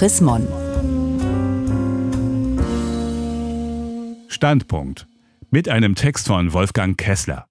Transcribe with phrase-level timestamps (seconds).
[0.00, 0.48] Chris Mon.
[4.28, 5.06] Standpunkt.
[5.50, 7.48] Mit einem Text von Wolfgang Kessler.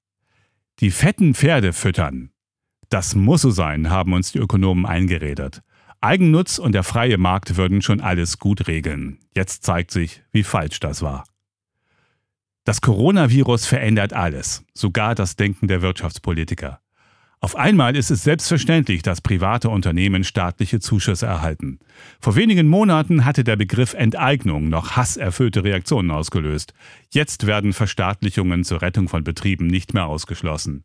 [0.79, 2.31] Die fetten Pferde füttern.
[2.89, 5.61] Das muss so sein, haben uns die Ökonomen eingeredet.
[6.01, 9.19] Eigennutz und der freie Markt würden schon alles gut regeln.
[9.35, 11.25] Jetzt zeigt sich, wie falsch das war.
[12.63, 16.81] Das Coronavirus verändert alles, sogar das Denken der Wirtschaftspolitiker.
[17.41, 21.79] Auf einmal ist es selbstverständlich, dass private Unternehmen staatliche Zuschüsse erhalten.
[22.19, 26.73] Vor wenigen Monaten hatte der Begriff Enteignung noch hasserfüllte Reaktionen ausgelöst.
[27.11, 30.83] Jetzt werden Verstaatlichungen zur Rettung von Betrieben nicht mehr ausgeschlossen.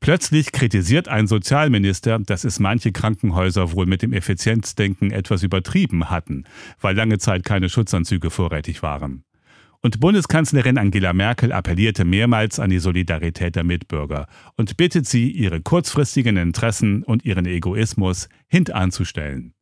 [0.00, 6.44] Plötzlich kritisiert ein Sozialminister, dass es manche Krankenhäuser wohl mit dem Effizienzdenken etwas übertrieben hatten,
[6.82, 9.24] weil lange Zeit keine Schutzanzüge vorrätig waren.
[9.84, 15.60] Und Bundeskanzlerin Angela Merkel appellierte mehrmals an die Solidarität der Mitbürger und bittet sie, ihre
[15.60, 19.52] kurzfristigen Interessen und ihren Egoismus hintanzustellen.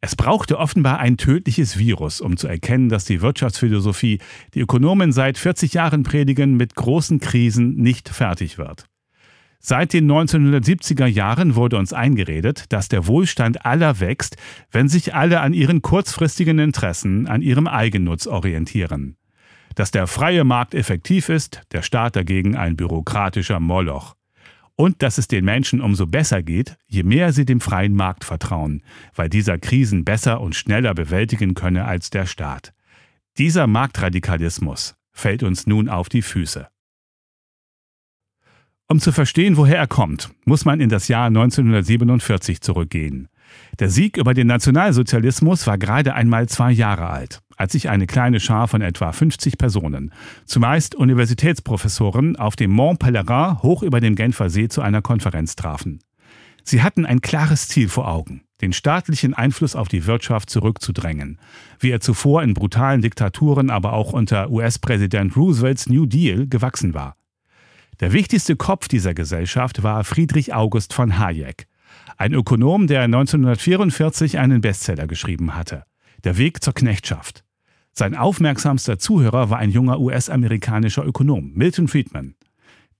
[0.00, 4.20] Es brauchte offenbar ein tödliches Virus, um zu erkennen, dass die Wirtschaftsphilosophie,
[4.54, 8.84] die Ökonomen seit 40 Jahren predigen, mit großen Krisen nicht fertig wird.
[9.58, 14.36] Seit den 1970er Jahren wurde uns eingeredet, dass der Wohlstand aller wächst,
[14.70, 19.16] wenn sich alle an ihren kurzfristigen Interessen, an ihrem Eigennutz orientieren
[19.74, 24.16] dass der freie Markt effektiv ist, der Staat dagegen ein bürokratischer Moloch.
[24.76, 28.82] Und dass es den Menschen umso besser geht, je mehr sie dem freien Markt vertrauen,
[29.14, 32.72] weil dieser Krisen besser und schneller bewältigen könne als der Staat.
[33.36, 36.68] Dieser Marktradikalismus fällt uns nun auf die Füße.
[38.88, 43.28] Um zu verstehen, woher er kommt, muss man in das Jahr 1947 zurückgehen.
[43.78, 48.40] Der Sieg über den Nationalsozialismus war gerade einmal zwei Jahre alt als sich eine kleine
[48.40, 50.12] Schar von etwa 50 Personen,
[50.46, 56.00] zumeist Universitätsprofessoren, auf dem Mont Pelerin hoch über dem Genfer See zu einer Konferenz trafen.
[56.64, 61.38] Sie hatten ein klares Ziel vor Augen, den staatlichen Einfluss auf die Wirtschaft zurückzudrängen,
[61.78, 67.16] wie er zuvor in brutalen Diktaturen, aber auch unter US-Präsident Roosevelts New Deal gewachsen war.
[68.00, 71.66] Der wichtigste Kopf dieser Gesellschaft war Friedrich August von Hayek,
[72.16, 75.84] ein Ökonom, der 1944 einen Bestseller geschrieben hatte,
[76.24, 77.44] Der Weg zur Knechtschaft.
[77.92, 82.34] Sein aufmerksamster Zuhörer war ein junger US-amerikanischer Ökonom, Milton Friedman.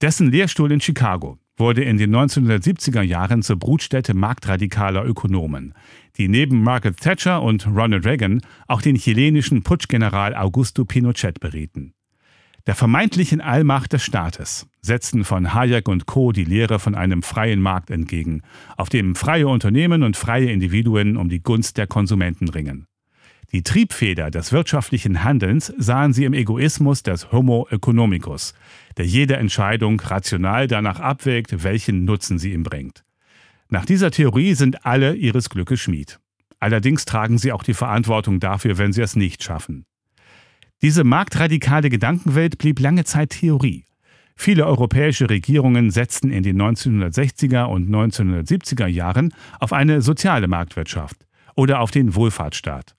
[0.00, 5.74] Dessen Lehrstuhl in Chicago wurde in den 1970er Jahren zur Brutstätte marktradikaler Ökonomen,
[6.16, 11.92] die neben Margaret Thatcher und Ronald Reagan auch den chilenischen Putschgeneral Augusto Pinochet berieten.
[12.66, 16.32] Der vermeintlichen Allmacht des Staates setzten von Hayek und Co.
[16.32, 18.42] die Lehre von einem freien Markt entgegen,
[18.76, 22.86] auf dem freie Unternehmen und freie Individuen um die Gunst der Konsumenten ringen.
[23.52, 28.54] Die Triebfeder des wirtschaftlichen Handelns sahen sie im Egoismus des Homo economicus,
[28.96, 33.04] der jede Entscheidung rational danach abwägt, welchen Nutzen sie ihm bringt.
[33.68, 36.20] Nach dieser Theorie sind alle ihres Glückes Schmied.
[36.60, 39.84] Allerdings tragen sie auch die Verantwortung dafür, wenn sie es nicht schaffen.
[40.82, 43.84] Diese marktradikale Gedankenwelt blieb lange Zeit Theorie.
[44.36, 51.80] Viele europäische Regierungen setzten in den 1960er und 1970er Jahren auf eine soziale Marktwirtschaft oder
[51.80, 52.94] auf den Wohlfahrtsstaat.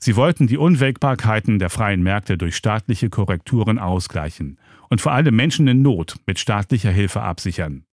[0.00, 5.66] Sie wollten die Unwägbarkeiten der freien Märkte durch staatliche Korrekturen ausgleichen und vor allem Menschen
[5.66, 7.84] in Not mit staatlicher Hilfe absichern.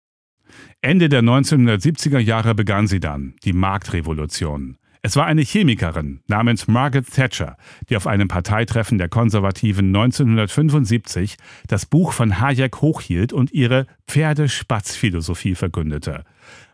[0.81, 4.77] Ende der 1970er Jahre begann sie dann, die Marktrevolution.
[5.05, 7.57] Es war eine Chemikerin namens Margaret Thatcher,
[7.91, 11.35] die auf einem Parteitreffen der Konservativen 1975
[11.67, 16.23] das Buch von Hayek hochhielt und ihre Pferdespatzphilosophie verkündete.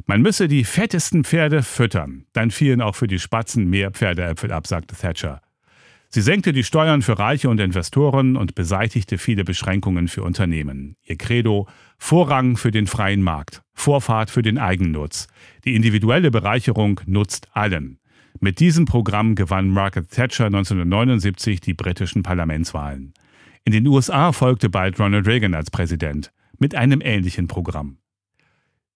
[0.06, 4.66] Man müsse die fettesten Pferde füttern, dann fielen auch für die Spatzen mehr Pferdeäpfel ab,
[4.66, 5.42] sagte Thatcher.
[6.08, 10.96] Sie senkte die Steuern für Reiche und Investoren und beseitigte viele Beschränkungen für Unternehmen.
[11.03, 11.68] Ihr Credo
[11.98, 15.28] Vorrang für den freien Markt, Vorfahrt für den Eigennutz.
[15.66, 18.00] Die individuelle Bereicherung nutzt allen.
[18.44, 23.13] Mit diesem Programm gewann Margaret Thatcher 1979 die britischen Parlamentswahlen.
[23.66, 28.00] In den USA folgte bald Ronald Reagan als Präsident mit einem ähnlichen Programm.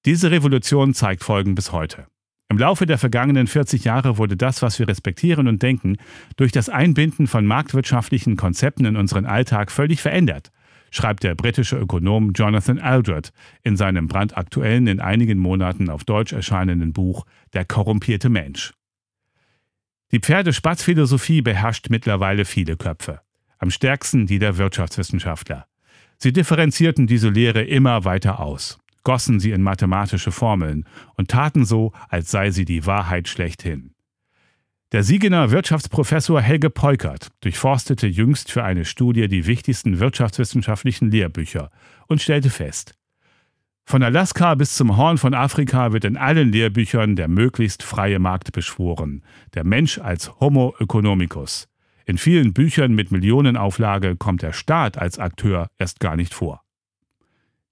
[0.03, 2.07] Diese Revolution zeigt Folgen bis heute.
[2.49, 5.97] Im Laufe der vergangenen 40 Jahre wurde das, was wir respektieren und denken,
[6.37, 10.51] durch das Einbinden von marktwirtschaftlichen Konzepten in unseren Alltag völlig verändert,
[10.89, 13.31] schreibt der britische Ökonom Jonathan Aldred
[13.61, 18.73] in seinem brandaktuellen, in einigen Monaten auf Deutsch erscheinenden Buch Der korrumpierte Mensch.
[20.15, 23.19] Die Pferdespatzphilosophie beherrscht mittlerweile viele Köpfe,
[23.57, 25.67] am stärksten die der Wirtschaftswissenschaftler.
[26.17, 30.85] Sie differenzierten diese Lehre immer weiter aus, gossen sie in mathematische Formeln
[31.17, 33.91] und taten so, als sei sie die Wahrheit schlechthin.
[34.93, 41.71] Der Siegener Wirtschaftsprofessor Helge Peukert durchforstete jüngst für eine Studie die wichtigsten wirtschaftswissenschaftlichen Lehrbücher
[42.07, 42.93] und stellte fest,
[43.87, 48.51] Von Alaska bis zum Horn von Afrika wird in allen Lehrbüchern der möglichst freie Markt
[48.51, 49.21] beschworen,
[49.53, 51.67] der Mensch als Homo economicus.
[52.05, 56.61] In vielen Büchern mit Millionenauflage kommt der Staat als Akteur erst gar nicht vor.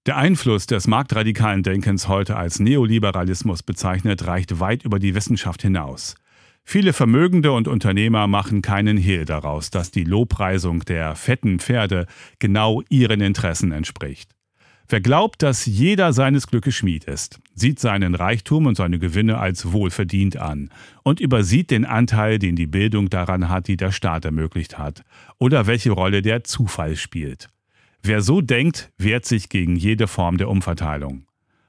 [0.05, 6.15] Der Einfluss des marktradikalen Denkens heute als Neoliberalismus bezeichnet, reicht weit über die Wissenschaft hinaus.
[6.63, 12.05] Viele Vermögende und Unternehmer machen keinen Hehl daraus, dass die Lobpreisung der fetten Pferde
[12.37, 14.29] genau ihren Interessen entspricht.
[14.87, 19.71] Wer glaubt, dass jeder seines Glückes Schmied ist, sieht seinen Reichtum und seine Gewinne als
[19.71, 20.69] wohlverdient an
[21.03, 25.03] und übersieht den Anteil, den die Bildung daran hat, die der Staat ermöglicht hat,
[25.39, 27.49] oder welche Rolle der Zufall spielt.
[28.01, 31.25] Wer so denkt, wehrt sich gegen jede Form der Umverteilung.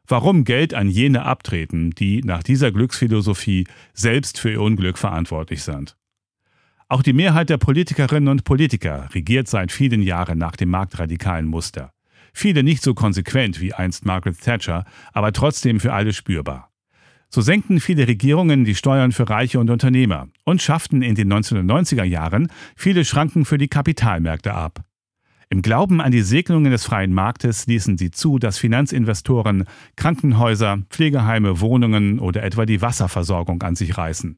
[0.06, 5.96] Warum Geld an jene abtreten, die nach dieser Glücksphilosophie selbst für ihr Unglück verantwortlich sind?
[6.88, 11.93] Auch die Mehrheit der Politikerinnen und Politiker regiert seit vielen Jahren nach dem marktradikalen Muster.
[12.34, 16.70] Viele nicht so konsequent wie einst Margaret Thatcher, aber trotzdem für alle spürbar.
[17.31, 22.04] So senkten viele Regierungen die Steuern für Reiche und Unternehmer und schafften in den 1990er
[22.04, 24.84] Jahren viele Schranken für die Kapitalmärkte ab.
[25.48, 29.64] Im Glauben an die Segnungen des freien Marktes ließen sie zu, dass Finanzinvestoren
[29.96, 34.37] Krankenhäuser, Pflegeheime, Wohnungen oder etwa die Wasserversorgung an sich reißen.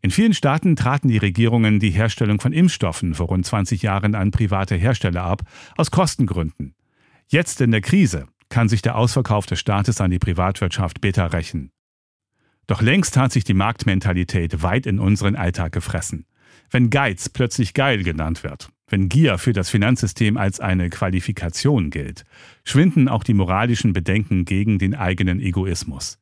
[0.00, 4.32] In vielen Staaten traten die Regierungen die Herstellung von Impfstoffen vor rund 20 Jahren an
[4.32, 5.42] private Hersteller ab,
[5.76, 6.74] aus Kostengründen.
[7.32, 11.70] Jetzt in der Krise kann sich der Ausverkauf des Staates an die Privatwirtschaft bitter rächen.
[12.66, 16.26] Doch längst hat sich die Marktmentalität weit in unseren Alltag gefressen.
[16.70, 22.24] Wenn Geiz plötzlich geil genannt wird, wenn Gier für das Finanzsystem als eine Qualifikation gilt,
[22.64, 26.18] schwinden auch die moralischen Bedenken gegen den eigenen Egoismus.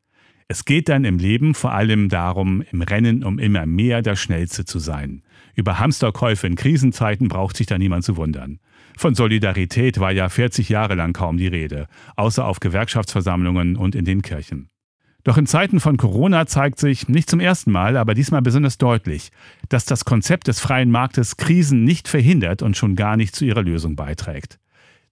[0.53, 4.65] Es geht dann im Leben vor allem darum, im Rennen um immer mehr der Schnellste
[4.65, 5.23] zu sein.
[5.55, 8.59] Über Hamsterkäufe in Krisenzeiten braucht sich da niemand zu wundern.
[8.99, 11.87] Von Solidarität war ja 40 Jahre lang kaum die Rede,
[12.17, 14.71] außer auf Gewerkschaftsversammlungen und in den Kirchen.
[15.23, 19.31] Doch in Zeiten von Corona zeigt sich, nicht zum ersten Mal, aber diesmal besonders deutlich,
[19.69, 23.63] dass das Konzept des freien Marktes Krisen nicht verhindert und schon gar nicht zu ihrer
[23.63, 24.59] Lösung beiträgt.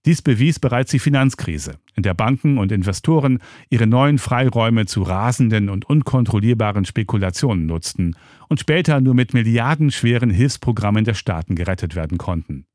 [0.05, 5.69] Dies bewies bereits die Finanzkrise, in der Banken und Investoren ihre neuen Freiräume zu rasenden
[5.69, 8.15] und unkontrollierbaren Spekulationen nutzten
[8.47, 12.65] und später nur mit milliardenschweren Hilfsprogrammen der Staaten gerettet werden konnten.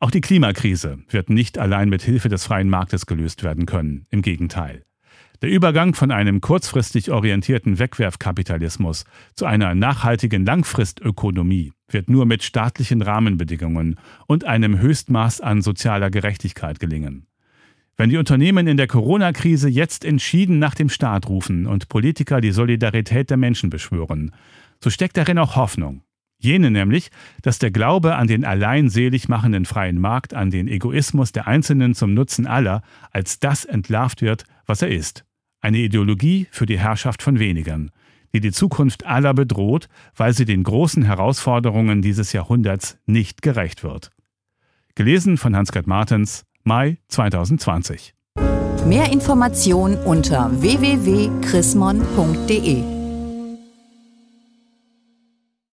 [0.00, 4.20] Auch die Klimakrise wird nicht allein mit Hilfe des freien Marktes gelöst werden können, im
[4.20, 4.84] Gegenteil.
[5.42, 9.04] Der Übergang von einem kurzfristig orientierten Wegwerfkapitalismus
[9.34, 13.96] zu einer nachhaltigen Langfristökonomie wird nur mit staatlichen Rahmenbedingungen
[14.26, 17.26] und einem Höchstmaß an sozialer Gerechtigkeit gelingen.
[17.98, 22.52] Wenn die Unternehmen in der Corona-Krise jetzt entschieden nach dem Staat rufen und Politiker die
[22.52, 24.32] Solidarität der Menschen beschwören,
[24.82, 26.02] so steckt darin auch Hoffnung.
[26.38, 27.10] Jene nämlich,
[27.42, 31.94] dass der Glaube an den allein selig machenden freien Markt, an den Egoismus der Einzelnen
[31.94, 35.25] zum Nutzen aller, als das entlarvt wird, was er ist.
[35.66, 37.90] Eine Ideologie für die Herrschaft von wenigern,
[38.32, 44.12] die die Zukunft aller bedroht, weil sie den großen Herausforderungen dieses Jahrhunderts nicht gerecht wird.
[44.94, 48.14] Gelesen von Hans-Gerd Martens, Mai 2020.
[48.86, 52.95] Mehr Informationen unter www.chrismon.de